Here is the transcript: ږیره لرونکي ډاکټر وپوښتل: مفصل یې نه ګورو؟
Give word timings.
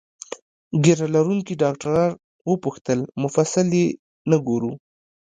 ږیره 0.83 1.07
لرونکي 1.15 1.53
ډاکټر 1.63 1.89
وپوښتل: 2.51 2.99
مفصل 3.21 3.67
یې 3.79 3.85
نه 4.29 4.37
ګورو؟ 4.47 4.71